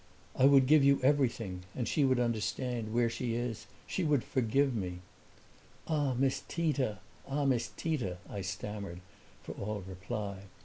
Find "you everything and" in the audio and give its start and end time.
0.83-1.87